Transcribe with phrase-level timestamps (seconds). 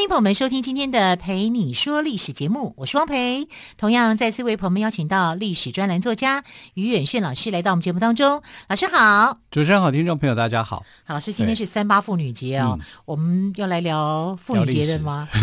[0.00, 3.46] 欢迎朋友们收听今天的《陪你说历史》节目，我是汪培。
[3.76, 6.42] 同样再次为朋友们邀请到历史专栏作家
[6.72, 8.42] 于远炫老师来到我们节目当中。
[8.70, 10.82] 老师好，主持人好，听众朋友大家好。
[11.04, 15.28] 好，老师，今天是三八妇女节哦，嗯、我们要来聊妇女节的吗？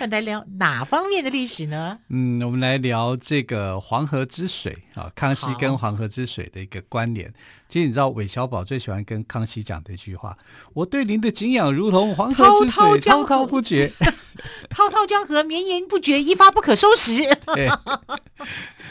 [0.00, 2.00] 要来聊哪方面的历史呢？
[2.08, 7.32] 嗯，我们来聊这个黄河之水啊，康熙跟黄河之水的一个关联。
[7.68, 10.36] 其实你知道韦小宝最喜欢跟康熙讲的一句话
[10.74, 13.90] ：“我对您的敬仰如同黄河之水，滔滔不绝，
[14.70, 17.12] 滔滔江河绵延不绝，一发不可收拾。
[17.54, 17.68] ”对。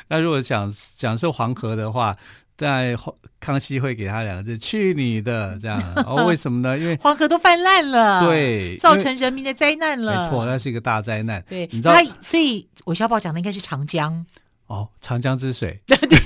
[0.09, 2.17] 那如果讲讲说黄河的话，
[2.57, 2.97] 在
[3.39, 6.77] 康熙会给他两个字：“去你的！”这样哦，为什么呢？
[6.77, 10.23] 因为 黄河都泛滥了，对，造成人民的灾难了。
[10.23, 11.41] 没错，那是一个大灾难。
[11.47, 14.25] 对，你知道，所以韦小宝讲的应该是长江。
[14.73, 16.17] 哦，长江之水，对 对，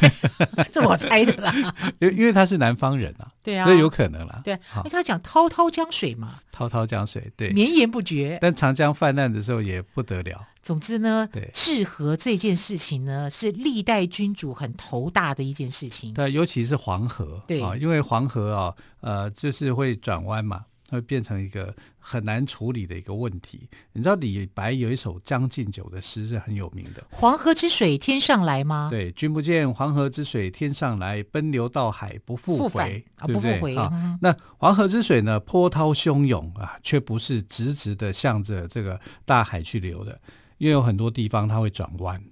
[0.72, 1.54] 这我猜的啦。
[2.00, 4.40] 因因为他是南方人啊，对啊，所以有可能啦。
[4.44, 8.38] 对，因为他讲滔滔江水嘛，滔滔江水，对，绵延不绝。
[8.40, 10.48] 但长江泛滥的时候也不得了。
[10.64, 16.14] 总之呢，对，治河这件事情呢，是历代君主很头大的一件事情。
[16.14, 20.64] 对，尤其是黄河，对啊，因为黄河啊，呃，就是会转弯嘛。
[20.90, 23.70] 会变成一个很难处理的一个问题。
[23.94, 28.88] 你知道李白有一首《将进酒》的诗是很有名的，“黄河之水天上来”吗？
[28.90, 33.90] 对，君不见黄河之水天上来，奔流到海不复回，啊，不复回啊。
[33.92, 40.20] 嗯、那黄河之水呢，波涛汹涌啊，却不是直直的向着这个大海去流的，
[40.58, 42.24] 因为有很多地方它会转弯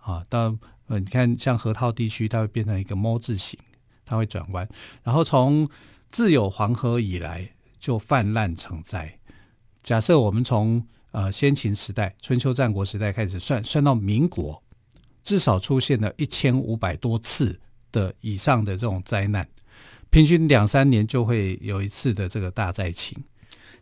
[0.00, 0.24] 啊。
[0.28, 3.58] 当呃，你看像河套地区，它会变成一个 ㄇ 字形，
[4.06, 4.68] 它会转弯。
[5.02, 5.68] 然后从
[6.10, 7.52] 自有黄河以来。
[7.80, 9.18] 就泛滥成灾。
[9.82, 14.62] 假设我们从呃先秦时代、春秋战国时代开始算，算到民国，
[15.22, 17.58] 至少出现了一千五百多次
[17.90, 19.48] 的以上的这种灾难，
[20.10, 23.16] 平均两三年就会有一次的这个大灾情。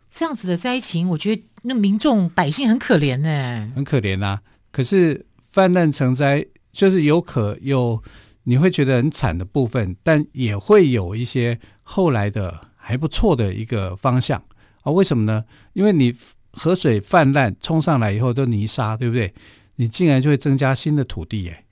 [0.09, 4.41] 这样子的灾情，我觉得那民众百姓很可怜呢，很可怜啊。
[4.71, 8.01] 可是泛滥成灾，就是有可有
[8.43, 12.68] 你会觉得很惨的部分，但也会有一些后来的。
[12.89, 14.43] 还不错的一个方向
[14.81, 14.91] 啊？
[14.91, 15.45] 为什么呢？
[15.73, 16.11] 因为你
[16.53, 19.31] 河水泛滥冲上来以后都泥沙，对不对？
[19.75, 21.65] 你竟然就会增加新的土地耶！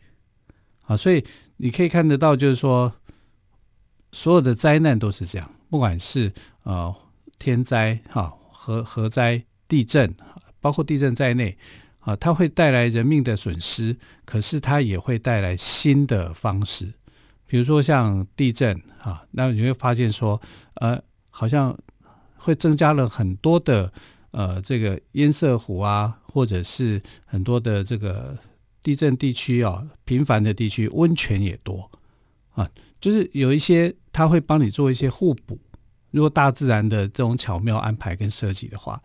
[0.85, 2.93] 啊，所以你可以看得到，就是说
[4.11, 6.95] 所有的灾难都是这样，不管是呃
[7.39, 10.13] 天灾哈、核核灾、地震，
[10.61, 11.57] 包括地震在内
[12.01, 16.93] 啊，它会带来人命的损失，可是它也会带来新的方式。
[17.47, 20.39] 比如说像地震啊，那你会发现说，
[20.75, 21.01] 呃，
[21.39, 21.77] 好像
[22.35, 23.93] 会增加了很多的
[24.31, 28.35] 呃这个堰塞湖啊，或者是很多的这个
[28.81, 31.91] 地震地区啊，频繁的地区温泉也多
[32.55, 32.67] 啊，
[32.99, 35.59] 就是有一些它会帮你做一些互补。
[36.09, 38.99] 如果大自然的这种巧妙安排跟设计的话，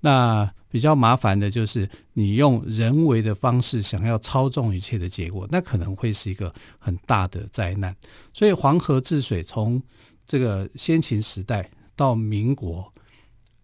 [0.00, 7.96] 那比较麻烦的就是你用人为的方式想要操纵一切的结果，那可能会是一个很大的灾难。
[8.34, 9.82] 所以黄河治水从
[10.26, 12.94] 这个先秦时代到民国，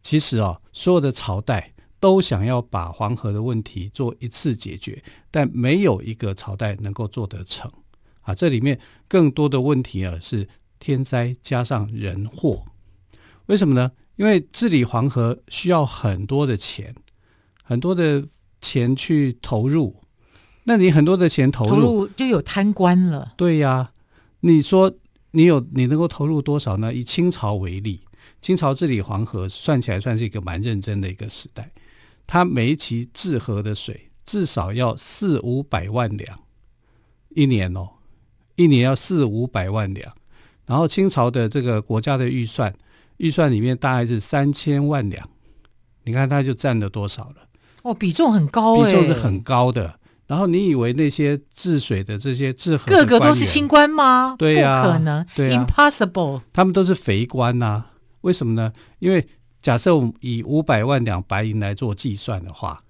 [0.02, 5.00] 其实啊，所有的朝代都想要把黄河的问题做一次解决，
[5.30, 7.70] 但没有一个朝代能够做得成
[8.22, 8.34] 啊。
[8.34, 10.48] 这里面更多的问题啊，是
[10.80, 12.64] 天灾加上人祸。
[13.46, 13.92] 为什么呢？
[14.16, 16.92] 因为治理黄河需要很多的钱，
[17.62, 18.26] 很多的
[18.60, 20.00] 钱去投入。
[20.64, 23.32] 那你很多的钱投入，投入就有贪官了。
[23.36, 23.92] 对呀，
[24.40, 24.92] 你说
[25.30, 26.92] 你有你能够投入多少呢？
[26.92, 28.00] 以清朝为例，
[28.44, 31.70] 清朝治理黄河算起来算是一个蛮认真的一个时代。
[32.26, 36.38] 它每一期治河的水至少要四五百万两
[37.30, 37.88] 一年哦，
[38.56, 40.12] 一年要四五百万两。
[40.66, 42.74] 然后清朝的这个国家的预算。
[43.16, 45.26] 预算里面大概是三千万两，
[46.02, 47.36] 你看它就占了多少了？
[47.82, 49.98] 哦，比重很高，比重是很高的。
[50.26, 54.34] 然后你以为那些治水的这些治河，个个都是清官吗？
[54.38, 56.42] 对呀、啊，不可能，对、啊、，impossible。
[56.52, 57.90] 他们都是肥官呐、啊？
[58.24, 58.72] 为什么呢？
[58.98, 59.28] 因为
[59.60, 62.82] 假设我们以五百万两白银来做计算的话，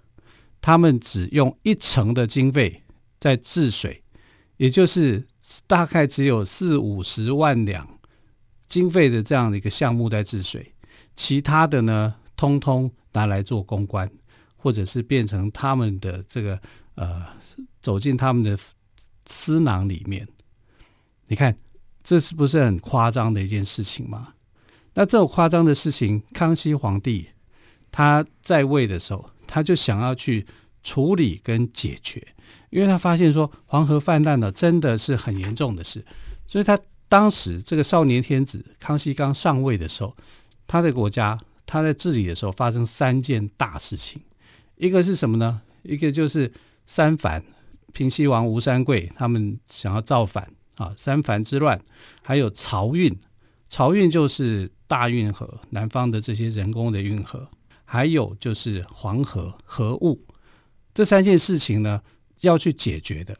[0.60, 2.82] 他们只用一成的经费
[3.18, 4.02] 在治水，
[4.56, 5.26] 也就是
[5.66, 7.86] 大概只有四五十万两。
[8.68, 10.72] 经费的这样的一个项目在治水，
[11.14, 14.10] 其他的呢，通通拿来做公关，
[14.56, 16.60] 或者是变成他们的这个
[16.94, 17.24] 呃
[17.80, 18.58] 走进他们的
[19.26, 20.26] 私囊里面。
[21.26, 21.56] 你看，
[22.02, 24.33] 这是不是很夸张的一件事情吗？
[24.94, 27.28] 那这种夸张的事情，康熙皇帝
[27.90, 30.46] 他在位的时候，他就想要去
[30.82, 32.26] 处理跟解决，
[32.70, 36.04] 因为他发现说黄河泛滥呢，真的是很严重的事，
[36.46, 40.16] 所以他当时这个少年天子康熙刚上位的时候，
[40.66, 44.22] 他的国家他在治理的时候发生三件大事情，
[44.76, 45.60] 一个是什么呢？
[45.82, 46.52] 一个就是
[46.86, 47.42] 三藩，
[47.92, 51.80] 平西王吴三桂他们想要造反啊，三藩之乱，
[52.22, 53.16] 还有漕运，
[53.70, 54.70] 漕运就是。
[54.86, 57.48] 大运河南方的这些人工的运河，
[57.84, 60.22] 还有就是黄河河务，
[60.92, 62.00] 这三件事情呢
[62.42, 63.34] 要去解决的，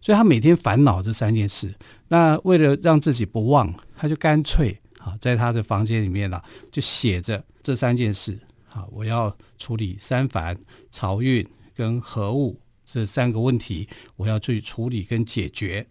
[0.00, 1.74] 所以他每天烦恼这三件事。
[2.06, 6.40] 那为了让自己不忘，他就干脆啊，在他的房间里面呢，
[6.70, 8.38] 就写着这三件事
[8.70, 10.56] 啊，我要处理三凡、
[10.90, 15.86] 漕运跟河务这三个问题，我要去处理跟解决。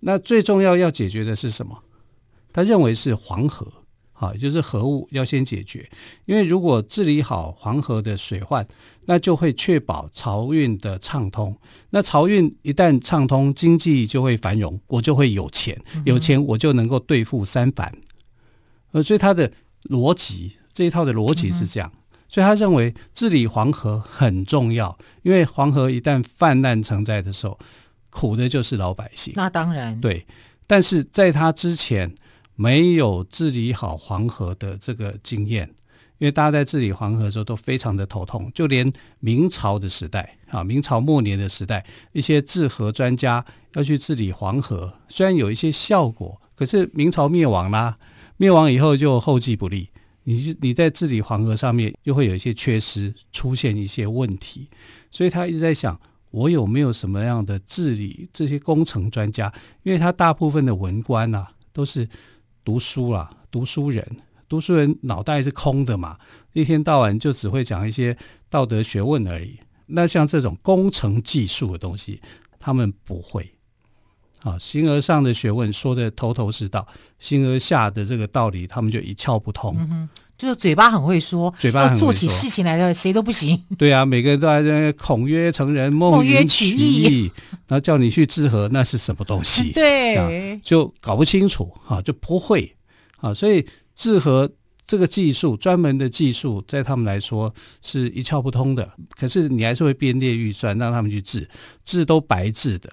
[0.00, 1.80] 那最重要要解决的是什么？
[2.56, 3.70] 他认为是黄河。
[4.18, 5.86] 好，也就是河务要先解决，
[6.24, 8.66] 因为如果治理好黄河的水患，
[9.04, 11.54] 那就会确保漕运的畅通。
[11.90, 17.92] 那漕运一旦畅通，经济就会繁荣，我就会有钱，有钱我就能够对付三藩。
[18.92, 19.52] 呃，所以他的
[19.90, 21.92] 逻辑这一套的逻辑是这样，
[22.26, 27.58] 所以他认为治理黄河很重要，因为黄河一旦泛滥成灾的时候，
[28.08, 29.34] 苦的就是老百姓。
[29.36, 30.26] 那当然，对，
[30.66, 32.14] 但是在他之前。
[32.56, 35.68] 没有治理好黄河的这个经验，
[36.18, 43.44] 因为大家在治理黄河的时候都非常的头痛，就连明朝的时代啊，明朝末年的时代，一些治河专家
[43.74, 47.98] 要去治理黄河，虽然有一些效果，可是明朝灭亡啦，
[48.38, 49.90] 灭亡以后就后继不力，
[50.24, 54.70] 你你在治理黄河上面又会有一些缺失，出现一些问题，
[55.10, 56.00] 所以他一直在想，
[56.30, 59.52] 我有没有什么样的治理这些工程专家？
[59.82, 62.08] 因为他大部分的文官啊都是。
[62.66, 64.04] 读书啊，读书人，
[64.48, 66.18] 读书人脑袋是空的嘛，
[66.52, 68.18] 一天到晚就只会讲一些
[68.50, 69.60] 道德学问而已。
[69.86, 72.20] 那像这种工程技术的东西，
[72.58, 73.48] 他们不会。
[74.42, 76.88] 啊，形而上的学问说的头头是道，
[77.20, 80.08] 形而下的这个道理，他们就一窍不通。
[80.38, 83.60] 就是嘴巴很会说，嘴巴很会说，做起事情来的谁都不行。
[83.78, 87.30] 对啊，每个人都在那孔曰成人，孟曰取义，
[87.66, 89.72] 然后叫你去治河，那是什么东西？
[89.74, 92.76] 对，就搞不清楚哈，就不会
[93.18, 93.32] 啊。
[93.32, 94.50] 所以治河
[94.86, 98.92] 这个技术，专门的技术，在他们来说是一窍不通的。
[99.18, 101.48] 可是你还是会编列预算让他们去治，
[101.84, 102.90] 治都白治的。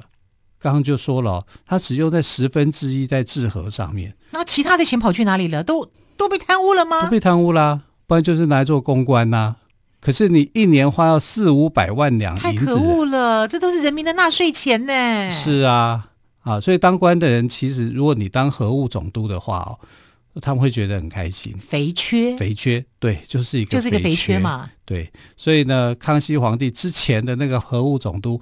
[0.59, 5.61] 刚刚就说了，他只用在十分之一在治河上面，那其他的钱跑去哪里了？
[5.61, 5.85] 都
[6.17, 7.03] 都被贪污了吗？
[7.03, 9.55] 都被贪污啦，不然就是拿来做公关呐、啊。
[9.99, 13.47] 可是你一年花要四五百万两银子，太可恶了！
[13.47, 15.29] 这都是人民的纳税钱呢。
[15.29, 16.09] 是啊，
[16.41, 19.79] 啊，所以当官的人，其实如果你当河务总督的话哦，
[20.41, 21.57] 他们会觉得很开心。
[21.57, 24.69] 肥缺，肥缺，对，就是一个就是一个肥缺嘛。
[24.83, 28.41] 对，所以呢，康熙皇帝之前的那个河务总督。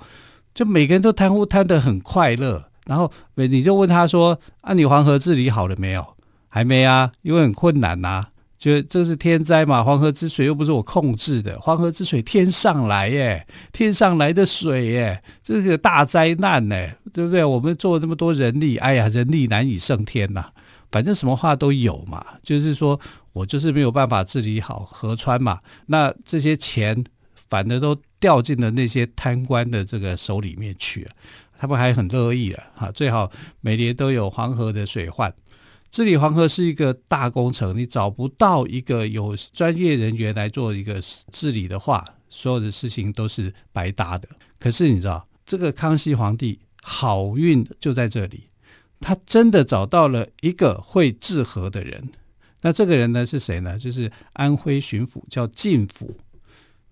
[0.54, 6.06] 就每个人都贪污贪得很快乐，然后你就问他说：“啊，你黄河治理好了没有？
[6.52, 8.30] 还没啊，因为很困难呐、啊。
[8.60, 16.76] 觉得这是天灾嘛，黄河之水又不是我控制的，黄河之水天上来耶，天上来的水耶，这是个大灾难呢，
[17.12, 17.44] 对不对？
[17.44, 20.52] 我们做那么多人力，哎呀，人力难以胜天呐。
[20.92, 23.00] 反正什么话都有嘛，就是说
[23.34, 27.04] 我就是没有办法治理好河川嘛，那这些钱。”
[27.52, 31.12] 反而都掉进了那些贪官的这个手里面去了，
[31.60, 32.90] 他们还很乐意了哈。
[32.92, 33.30] 最好
[33.60, 35.30] 每年都有黄河的水患，
[35.92, 41.02] 治理黄河是一个大工程，你找不到一个有专业人员来做一个
[41.34, 44.30] 治理的话，所有的事情都是白搭的。
[44.58, 48.46] 可是你知道，这个康熙皇帝好运就在这里，
[49.02, 52.10] 他真的找到了一个会治河的人。
[52.62, 53.78] 那这个人呢是谁呢？
[53.78, 56.16] 就是安徽巡抚，叫靳辅。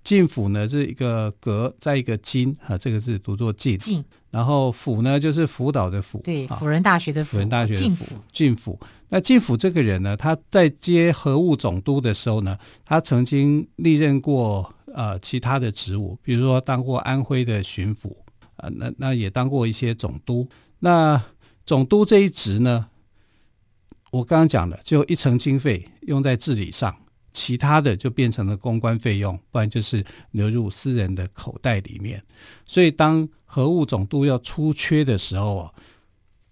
[0.03, 4.03] 靳辅呢，是一个革，在一个金啊，这个字读作靳。
[4.31, 6.19] 靳，然后辅呢，就是辅导的辅。
[6.23, 7.31] 对，辅仁大学的辅。
[7.31, 8.05] 辅仁大学的辅。
[8.31, 18.11] 进辅，那进辅这个人呢，他在接核务总督的时候呢，他曾经历任过呃其他的职务，比如说当过安徽的巡抚
[18.55, 20.47] 啊、呃，那那也当过一些总督。
[20.79, 21.21] 那
[21.65, 22.87] 总督这一职呢，
[24.11, 26.95] 我刚刚讲了，就一成经费用在治理上。
[27.33, 32.23] 其他的就变成了公关费用，不然就是流入私人的口袋里面。
[32.65, 35.73] 所以当核务总督要出缺的时候啊，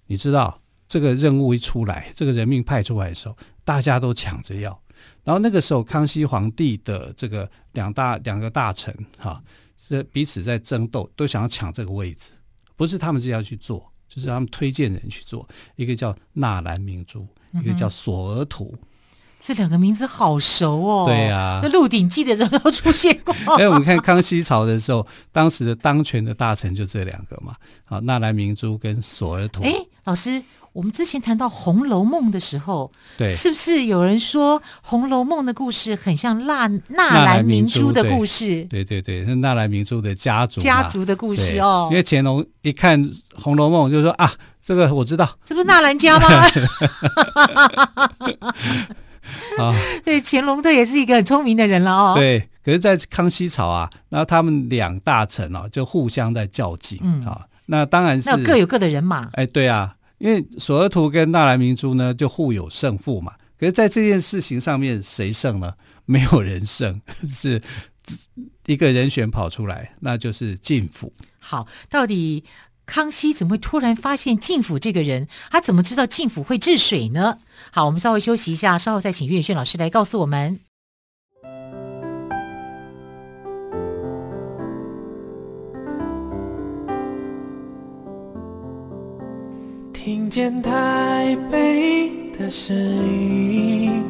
[0.05, 4.81] 你知道这个任务一出来，这个人命派出来的时候，大家都抢着要。
[5.23, 9.43] 然后那个时候，康熙皇帝的这个两大两个大臣哈，
[9.77, 12.31] 是彼此在争斗，都想要抢这个位置，
[12.75, 15.47] 不是他们自己要去做，就是他们推荐人去做。
[15.75, 18.75] 一个叫纳兰明珠，一个叫索额图。
[19.39, 23.33] 这两个名字好熟哦，对呀、啊，那《鹿鼎记》的时候都出现过。
[23.51, 27.53] 因为我们看康熙朝的时候，当时的当权的大臣就这两个嘛，
[27.85, 29.61] 好，纳兰明珠跟索额图。
[29.63, 29.73] 哎，
[30.05, 30.41] 老师，
[30.73, 38.63] 我们之前谈到《红楼梦》的时候，对，是不是有人说《红楼梦》的故事很像纳纳兰明珠的故事？
[38.65, 41.87] 对对对，是纳兰明珠的家族家族的故事哦。
[41.91, 42.99] 因为乾隆一看
[43.35, 46.27] 《红楼梦》，就说啊，这个我知道，这不是纳兰家吗？
[49.57, 52.13] 啊， 对，乾隆他也是一个很聪明的人了哦。
[52.15, 56.99] 对，可是，在康熙朝啊，然后他们两大臣哦，就互相在较劲。
[57.01, 59.29] 嗯啊，那当然是那各有各的人马。
[59.33, 63.33] 哎，对啊，因为索额图跟纳兰明珠呢，就互有胜负嘛。
[63.59, 65.73] 可是，在这件事情上面，谁胜呢？
[66.05, 67.61] 没有人胜， 是
[68.65, 71.11] 一个人选跑出来，那就是进府。
[71.39, 72.43] 好，到底。
[72.87, 75.27] 康熙怎么会突然发现靳府这个人？
[75.51, 77.37] 他怎么知道靳府会治水呢？
[77.69, 80.61] 好，我们稍微休息一下，稍后再请岳轩老师来告诉我们。
[89.91, 94.05] 听见台北的声音，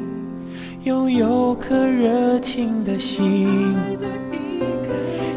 [0.84, 3.76] 拥有颗热情的心。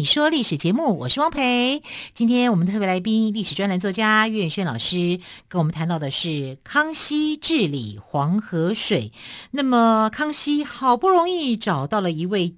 [0.00, 1.82] 你说历史节目，我是汪培。
[2.14, 9.12] 今天我们特别来宾，历史专栏作家岳远轩老师，跟我们谈到的是康熙治理黄河水。
[9.50, 12.54] 那么，康熙好不容易找到了一位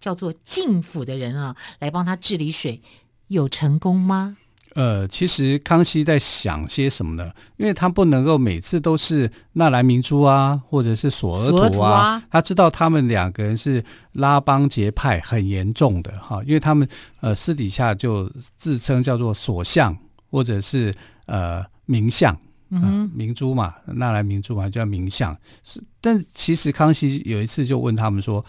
[0.00, 2.80] 叫做靳辅的人啊，来帮他治理水，
[3.26, 4.38] 有成功吗？
[4.74, 7.32] 呃，其实康熙在想些什么呢？
[7.56, 13.82] 因为他不能够每次都是纳兰明珠啊，或者是索额图啊，他知道他们两个人是
[14.12, 16.86] 拉帮结派很严重的哈，因为他们
[17.20, 19.96] 呃私底下就自称叫做所相
[20.30, 20.94] 或者是
[21.26, 22.36] 呃明相，
[22.70, 25.36] 嗯、呃，明珠嘛，纳兰明珠嘛叫明相。
[25.64, 28.44] 是，但其实康熙有一次就问他们说。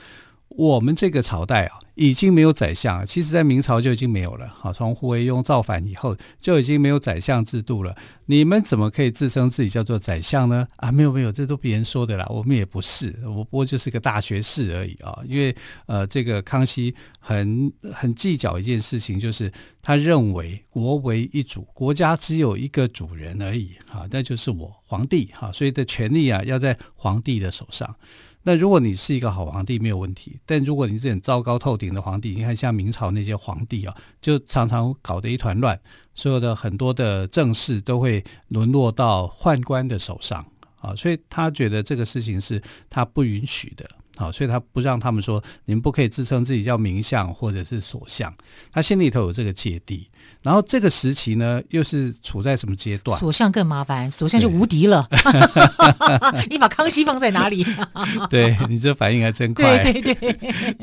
[0.49, 4.47] 我们这个朝代啊，已经没有宰相，其实在明朝就已经没有了。
[4.57, 7.95] 好，从胡惟庸造反以后，就已经没有宰相制度了。
[8.25, 10.67] 你们怎么可以自称自己叫做宰相呢？
[10.77, 15.19] 啊，没有没有，这都别人说的啦，我们也不是，我不过就是个大学士而已啊。
[15.25, 19.51] 因为呃，这个康熙很很计较一件事情，就是
[19.81, 27.95] 他认为国为一主，国家只有一个主人而已啊，那就是我皇帝哈，所以的权力啊要在皇帝的手上。
[28.43, 35.79] 那如果你是一个好皇帝没有问题，但如果你是很糟糕透顶的皇帝，你看像明朝那些皇帝啊，就常常搞得一团乱，
[36.15, 40.45] 所有的很多的政事都会沦落到宦官的手上
[40.79, 43.89] 啊，所以他觉得这个事情是他不允许的。
[44.19, 48.33] 好，所以他不让他们说，你们不可以自称自己叫名相或者是所相，
[48.69, 50.09] 他心里头有这个芥蒂。
[50.41, 53.17] 然后这个时期呢，又是处在什么阶段？
[53.17, 55.07] 所相更麻烦，所相就无敌了。
[56.51, 57.65] 你把康熙放在哪里？
[58.29, 59.81] 对，你这反应还真快。
[59.81, 60.33] 对对对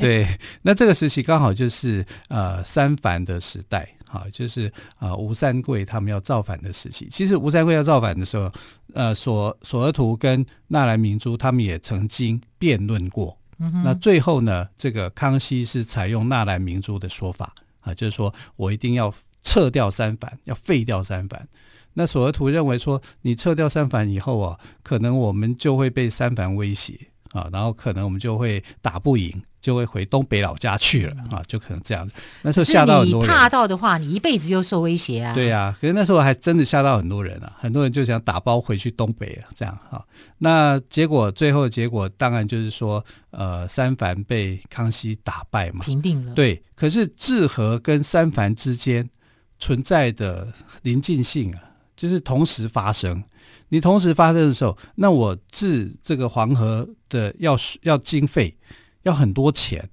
[0.01, 3.87] 对，那这个时期刚好就是呃三藩的时代。
[4.09, 7.09] 好，就是啊，吴三桂他们要造反的时期。
[7.11, 8.51] 其实吴三桂要造反的时候，
[8.95, 13.37] 呃，索索额图跟纳兰明珠他们也曾经辩论过。
[13.59, 13.83] 嗯。
[13.85, 21.49] 那最后呢，这个康熙是采用纳兰明珠的说法啊，就是说我一定要撤掉三藩，要废掉三藩。
[21.95, 27.09] 那索额图认为说，你撤掉三藩以后啊，可能我们就会被三藩威胁。
[27.33, 32.15] 啊，然后可能我们就会打不赢，就会回东北老家去了啊，就可能这样子。
[32.43, 33.35] 那时候吓到很多人。
[33.35, 35.35] 怕到的话，你一辈子就受威胁啊。
[35.35, 40.05] 对呀、啊，可是那时候还真的吓到很多人啊，很多人就想打包回去东北啊，这样哈。
[40.39, 46.33] 那结果最后的结果当然就是说，呃，三藩被康熙打败嘛，平定了。
[46.35, 49.09] 对，可是治河跟三藩之间
[49.59, 50.53] 存在的
[50.83, 51.61] 临近性啊，
[51.97, 53.23] 就是同时发生。
[53.69, 58.57] 你同时发生的时候，那我治这个黄河的要要经费，
[59.03, 59.89] 要很多钱，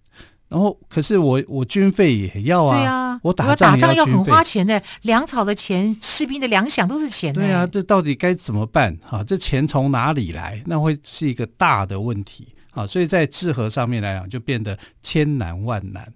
[0.47, 7.33] 然后可是我我军费也要啊，对啊，我打仗要，要很花钱的，粮草的钱、士兵的粮饷都是钱。
[7.33, 8.97] 对啊，这到底该怎么办？
[9.01, 10.61] 哈，这钱从哪里来？
[10.65, 12.47] 那会是一个大的问题。
[12.71, 16.11] 啊，所以在治河上面来讲，就变得千难万难。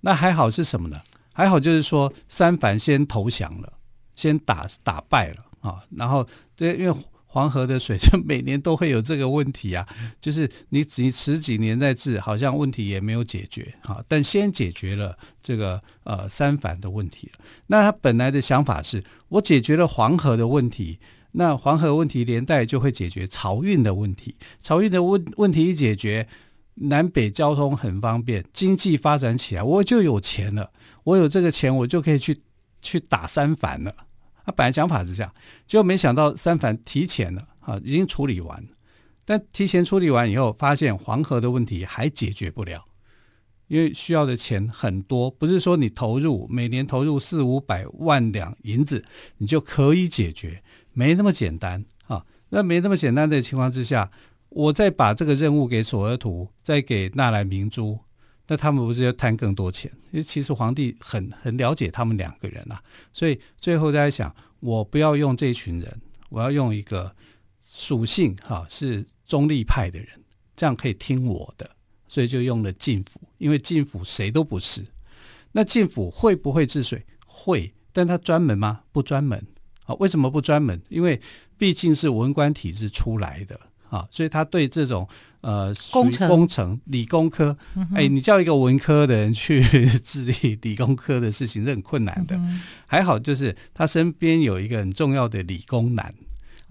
[0.00, 1.00] 那还好是什么呢？
[1.32, 3.72] 还好就是说三藩先投降了，
[4.16, 6.96] 先打打败了啊，然后这因为。
[7.28, 9.86] 黄河的水就每年都会有这个问题啊，
[10.22, 14.02] 就是你你十几年在治，好像问题也没有解决啊。
[14.08, 17.30] 但先解决了这个呃三反的问题，
[17.66, 20.98] 那他本来的想法是我解决了黄河的问题，
[21.32, 26.26] 那黄河问题连带就会解决漕运的问题，漕运的问问题一解决，
[26.76, 30.70] 南北交通很方便，经济发展起来，我就有钱了，
[31.04, 32.40] 我有这个钱，我就可以去
[32.80, 33.94] 去打三反了。
[34.46, 35.34] 他本来想法是这样，
[35.66, 38.64] 结果没想到三藩提前了啊，已经处理完。
[39.24, 42.84] 但提前处理完以后，发现黄河的问题还解决不了，
[43.66, 49.04] 因为需要的钱很多，不是说你投入每年投入四五百万两银子，
[49.38, 50.62] 你就可以解决，
[50.92, 52.24] 没那么简单啊。
[52.50, 54.08] 那没那么简单的情况之下，
[54.48, 57.98] 我再把这个任务给索额图，再给纳兰明珠。
[58.48, 59.90] 那他们不是要贪更多钱？
[60.12, 67.14] 因为其实皇帝很很了解他们两个人啊，所以最后在想，我不要用这群人，我要用一个
[67.66, 70.08] 属性哈是中立派的人，
[70.54, 71.68] 这样可以听我的，
[72.08, 74.84] 所以就用了靳府，因为靳府谁都不是。
[75.52, 77.04] 那靳府会不会治水？
[77.26, 78.82] 会，但他专门吗？
[78.92, 79.44] 不专门。
[79.84, 80.80] 啊，为什么不专门？
[80.88, 81.20] 因为
[81.56, 83.58] 毕竟是文官体制出来的。
[83.88, 85.08] 啊，所以他对这种
[85.46, 87.56] 呃工程、工程理工科，
[87.94, 89.62] 哎、欸，你叫一个文科的人去
[90.02, 92.34] 治理理工科的事情是很困难的。
[92.34, 96.12] 嗯、还好就是他身边有一个很重要的理工男，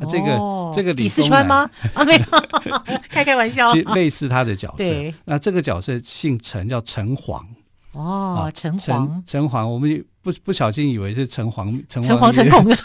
[0.09, 1.69] 这个这个李四川吗？
[1.95, 2.23] 啊，没有，
[3.09, 4.83] 开开玩笑，类似他的角色。
[5.23, 7.47] 那这个角色姓陈，叫陈黄。
[7.93, 12.75] 哦，陈黄，陈黄，我们不不小心以为是城隍，城隍城隍的，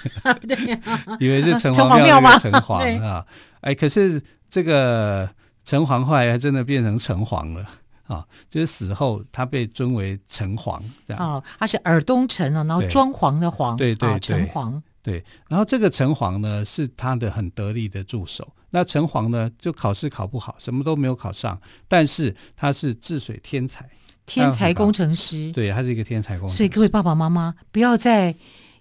[0.47, 0.79] 对，
[1.19, 2.39] 以为是陈黄庙吗？
[2.39, 3.27] 陈黄啊。
[3.63, 5.29] 哎，可是这个
[5.65, 7.65] 城隍后来还真的变成城隍了
[8.07, 8.27] 啊！
[8.49, 15.25] 就是死后他被尊为城隍，这样哦，他是尔东城啊，然后装潢的潢，对对对，城隍对。
[15.49, 18.53] 然后这个城隍呢，是他的很得力的助手。
[18.71, 23.89] 那城隍呢，就考试考不好，什么都没有考上，但是他是治水天才，
[24.27, 26.57] 天才工程师，对，他是一个天才工程师。
[26.57, 28.35] 所以各位爸爸妈妈，不要再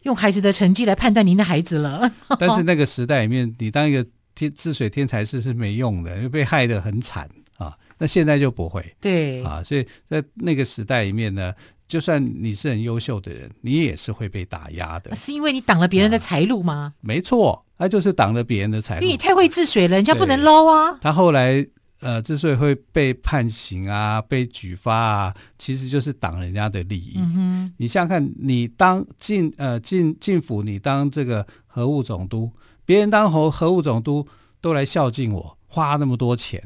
[0.03, 2.11] 用孩子的成绩来判断您的孩子了。
[2.39, 4.03] 但是那个时代里面，你当一个。
[4.39, 7.77] 天治水天才是是没用的，因为被害得很惨啊。
[7.97, 11.53] 那现在就不会，对啊，所以在那个时代里面呢，
[11.85, 15.13] 就算你是很优秀的人，你也是会被打压的。
[15.17, 16.73] 是因为你挡了别人的财路吗？
[16.73, 19.01] 啊、没错，他就是挡了别人的财路。
[19.01, 20.97] 因为你太会治水了，人家不能捞啊。
[21.01, 21.67] 他后来
[21.99, 27.15] 呃之所以会被判刑啊、被举发啊，其实就是挡人家的利益。
[27.17, 32.49] 嗯，你想想看，你当进呃晋晋府，你当这个河务总督。
[32.89, 34.27] 别人当河河务总督
[34.59, 36.59] 都来孝敬我，花那么多钱，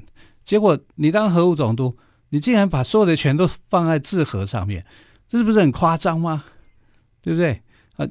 [0.46, 1.98] 结果你当核务总督，
[2.30, 4.86] 你竟然把所有的钱都放在治河上面，
[5.28, 6.46] 这是不是很夸张吗？
[7.22, 7.62] 对不对？
[7.98, 8.08] 啊，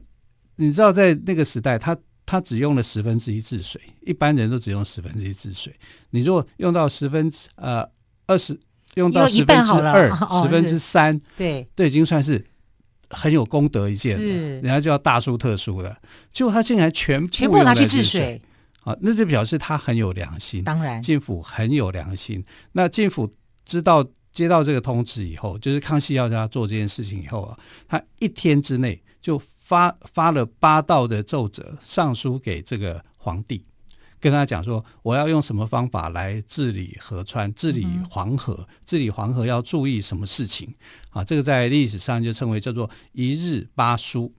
[0.57, 1.97] 你知道在那个时代，他
[2.27, 5.75] 他只用了十分之一治水，一般人都只用十分之一治水。
[6.11, 7.83] 你如果用到十分之呃
[8.27, 8.61] 二十，
[8.97, 10.11] 用到十分之二、
[10.43, 12.45] 十分之三，对，都已经算是。
[13.13, 15.97] 很有功德一件，是人家就要大书特书了。
[16.33, 18.43] 结果他竟然全部全部拿去治水，
[18.83, 20.65] 啊，那就表示他很有良心。
[20.65, 22.45] 当然，政府很有良心。
[22.73, 23.33] 那政府
[23.65, 33.65] 知道接到这个通知以后，就是康熙要让他做这件事情以后啊，他一天之内就发发了八道的奏折上书给这个皇帝。
[34.23, 40.73] 跟他讲说，我要用什么方法来治理河川、治理黄河、嗯、治理黄河要注意什么事情
[41.11, 41.25] 啊？
[41.25, 44.33] 这个在历史上就称为叫做一日八书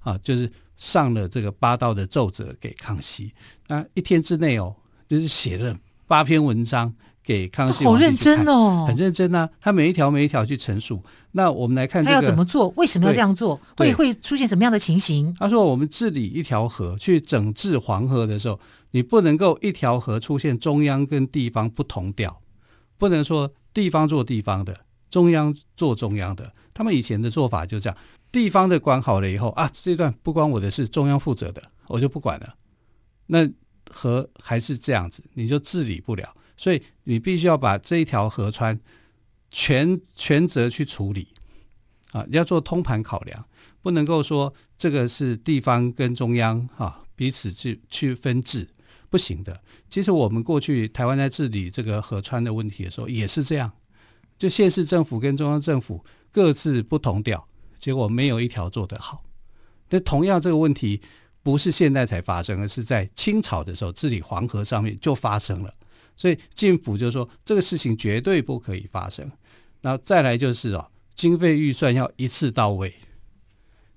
[0.00, 3.32] 啊，就是上了这个八道的奏折给康熙。
[3.68, 4.74] 那一天之内哦，
[5.08, 6.92] 就是写了八篇文章
[7.26, 7.84] 给康熙。
[7.84, 9.50] 好认真哦，很认真啊。
[9.60, 11.02] 他每一条每一条去陈述。
[11.32, 12.72] 那我们来看、这个，他要怎么做？
[12.76, 13.60] 为什么要这样做？
[13.76, 15.34] 会会出现什么样的情形？
[15.38, 18.58] 他说，我们治理一条河，去整治黄河的时候。
[18.92, 22.40] 你不能够一条河出现中央跟地方不同调，
[22.96, 24.74] 不能说地方做地方的，
[25.10, 26.50] 中央做中央的。
[26.72, 27.98] 他们以前的做法就这样，
[28.32, 32.54] 地方的管好了以后啊，这段不关我的事，中央负责的，我就不管了。
[33.26, 33.46] 那
[33.90, 36.26] 河还是这样子，你就治理不了。
[36.56, 38.78] 所以你必须要把这一条河川
[39.50, 41.28] 全全责去处理
[42.12, 43.46] 啊，要做通盘考量，
[43.82, 48.68] 不能够说这个是地方跟中央啊彼此去去分治。
[49.08, 49.62] 不行的。
[49.88, 53.70] 其实我们过去台湾在治理这个河川的问题的时候也是这样，
[54.36, 57.46] 就县市政府跟中央政府各自不同调，
[57.78, 59.22] 结果没有一条做得好。
[59.90, 61.00] 那同样这个问题
[61.44, 65.72] 不是现在才发生，而是在清朝的时候治理黄河上面就发生了。
[66.16, 69.30] 所以政府就说这个事情绝对不可以发生。
[69.82, 72.94] 那再来就是哦，经费预算要一次到位，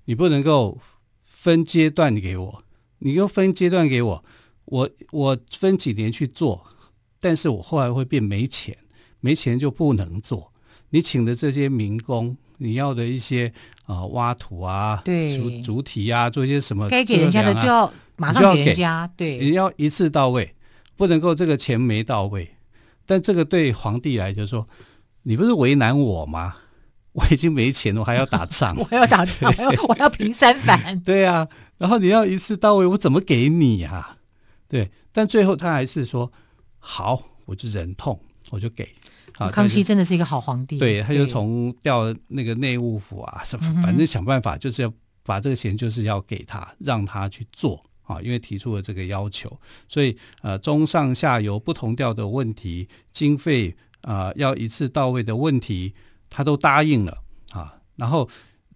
[0.04, 0.78] 你不能够
[1.24, 2.62] 分阶段给我，
[2.98, 4.24] 你又分阶段给我，
[4.66, 6.64] 我我分几年去做，
[7.18, 8.76] 但是我后来会变没钱，
[9.20, 10.52] 没钱就不能做。
[10.90, 13.52] 你请的这些民工，你要的一些
[13.84, 20.54] 啊、呃、挖土啊、对，主主体啊，做一些什么，该给人家的就要马上给人家，对，你要一次到位，
[21.00, 22.56] 不能够这个钱没到位。
[23.06, 24.68] 但这个对皇帝来就说，
[25.22, 26.56] 你不是为难我吗？
[27.12, 31.00] 我已经没钱了，我还要打仗， 我要打仗， 我要我要平三反。
[31.00, 34.18] 对啊，然后你要一次到位，我怎么给你啊？
[34.68, 36.30] 对，但最后他还是说
[36.78, 38.86] 好，我就忍痛，我就给。
[39.38, 47.82] 啊康熙真的是一个好皇帝，对，他就从调那个内务府啊，什么，反正想办法就是要把这个钱，就是要给他，让他去做
[48.12, 55.94] 啊，因为提出了这个要求，所以呃，中上下游不同调的问题，经费啊、要一次到位的问题，
[56.28, 57.18] 他都答应了
[57.52, 58.28] 啊，然后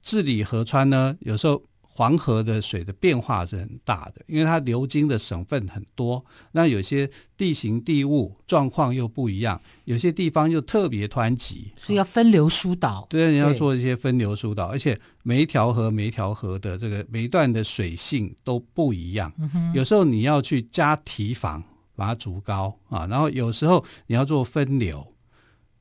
[0.02, 1.62] 治理河川呢，有时候。
[1.96, 13.06] 黄河的水的变化是很大的，因为它流经的省份很多，那有些地形地物状况又不一样，有些地方又特别湍急，所以要分流疏导。
[13.08, 19.32] 对，你要做一些分流疏导，而且每一条河、每一条河的这个每一段的水性都不一样。
[19.38, 21.62] 嗯、有时候你要去加堤防，
[21.94, 25.14] 把它筑高啊，然后有时候你要做分流。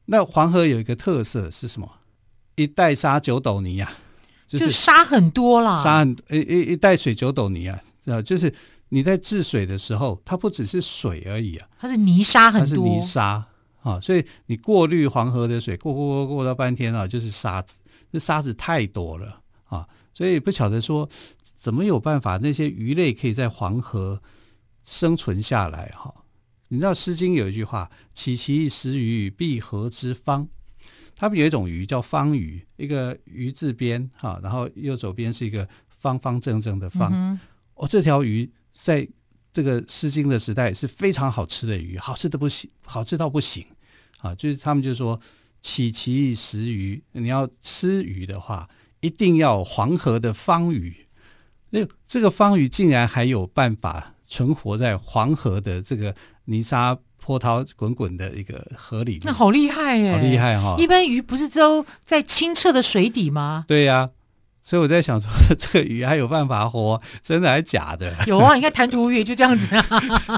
[0.06, 1.90] 那黄河有一个特色是什么？
[2.56, 4.03] 一带沙九斗泥呀、啊。
[4.60, 8.54] 就是沙很多了，沙很一一一袋水九斗泥啊，啊，就是
[8.90, 13.46] 你在治水的时候，它不只是水而已啊，它是泥沙很多，它是泥沙
[13.82, 17.80] 啊，所以你过滤黄河的水，过过过过到半天啊，就是沙子，
[18.12, 21.10] 这沙子太多了啊，所以不晓得说
[21.56, 24.22] 怎么有办法那些鱼类可以在黄河
[24.84, 26.14] 生存下来哈？
[26.70, 30.48] 你知道《诗经》有一句话：“岂其食鱼，必河之方。”
[31.16, 37.12] 他们有一种鱼叫方鱼，一个鱼字边哈，然后右手边是一个方方正正的方。
[37.14, 37.40] 嗯、
[37.76, 39.08] 哦，这条鱼在
[39.54, 43.66] 这个《诗经》的时代是非常好吃的鱼，好吃的不行，好吃到不行
[44.20, 44.34] 啊！
[44.36, 45.20] 就是他们就说
[45.62, 48.68] ：“岂其食鱼，你要吃鱼的话，
[49.02, 51.06] 一定要黄河的方鱼。
[51.70, 60.12] 那这个方鱼竟然还有办法存活在黄河的这个泥沙。”波涛滚滚的一个河里，那好厉害耶！
[60.12, 60.76] 好厉害哈！
[60.78, 63.64] 一般鱼不是都在清澈的水底吗？
[63.66, 64.10] 对呀、啊，
[64.62, 68.14] 所以我在想说，这个鱼还有办法活，真的还是假的？
[68.28, 69.86] 有啊，你看弹涂鱼就这样子啊，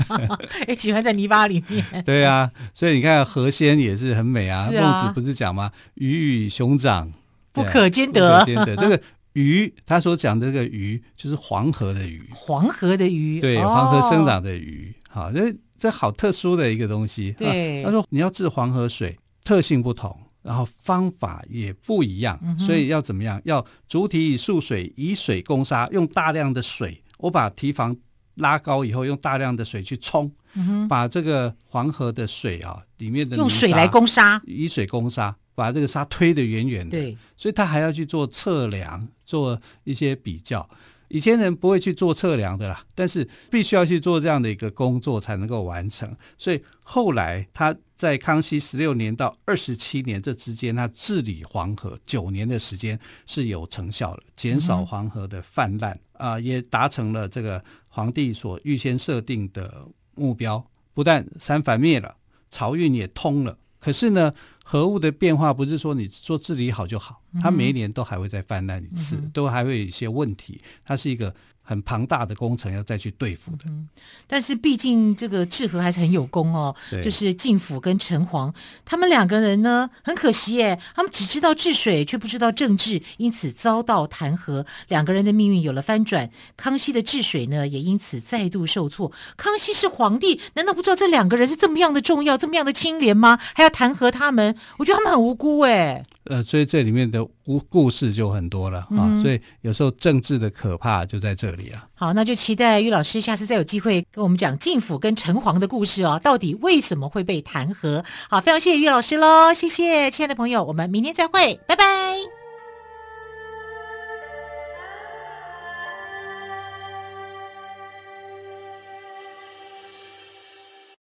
[0.78, 1.84] 喜欢在泥巴里面。
[2.06, 4.70] 对啊，所以你看河鲜也是很美啊。
[4.72, 5.72] 孟、啊、子不是讲吗？
[5.96, 7.12] 鱼与熊掌
[7.52, 8.40] 不可兼得。
[8.40, 8.76] 不可兼得。
[8.76, 9.02] 这个
[9.34, 12.30] 鱼，他所讲的这个鱼，就是黄河的鱼。
[12.36, 14.94] 黄河的鱼，对，黄河生长的鱼。
[15.10, 15.34] 好、哦，
[15.78, 15.90] 这。
[15.90, 17.32] 好特殊的一个东西。
[17.38, 23.42] 对，啊、他说你要治黄河水，特性不同，然后方法也不一样，嗯、所以要怎么样？
[23.46, 27.96] 要主体以蓄水，以水攻沙，用大量的水，我把堤防
[28.36, 36.98] 拉高以后，用大量的水去冲，嗯、把这个黄河的水啊里面的用水来攻沙，以水攻沙，把这个沙推得远远的。
[36.98, 40.70] 对，所以他还要去做测量，做一些比较。
[41.16, 46.14] 以前人不会去做测量的啦，但是必须要去做这样的一个工作才能够完成。
[46.38, 60.62] 所以后来他在康熙十六年到二十七年这之间，他治理黄河九年的时间是有成效的，减少黄河的泛滥啊、也达成了这个皇帝所预先设定的目标。
[60.94, 62.14] 不但三反灭了，
[62.52, 63.58] 漕运也通了。
[63.86, 70.60] 可是呢，核物的变化不是说你说治理好就好，它每一年都还会再泛滥一次，嗯、都还会有一些问题。
[70.84, 71.32] 它是一个。
[71.66, 73.90] 很庞大的工程要再去对付的，嗯、
[74.28, 76.74] 但是毕竟这个治河还是很有功哦。
[77.04, 78.54] 就是晋府跟陈黄
[78.86, 84.66] 他们两个人呢，很可惜耶，他们只知道治水，却不知道政治，因此遭到弹劾。
[84.88, 89.12] 两个人的命运有了翻转，康熙的治水呢，也因此再度受挫。
[89.36, 93.40] 康熙是皇帝，难道不知道这两个人是这么样的重要，这么样的清廉吗？
[93.56, 94.56] 还要弹劾他们？
[94.78, 96.04] 我觉得他们很无辜哎。
[96.26, 101.55] 呃，所以这里面的故故事就很多了啊，嗯，所以有时候政治的可怕就在这里
[101.94, 108.04] 好，那就期待于老师下次再有机会跟我们讲晋府跟陈黄的故事哦，到底为什么会被弹劾？
[108.30, 112.35] 好，非常谢谢于老师喽，谢谢亲爱的朋友，我们明天再会，拜拜。